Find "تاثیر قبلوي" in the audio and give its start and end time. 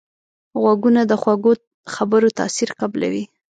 2.39-3.23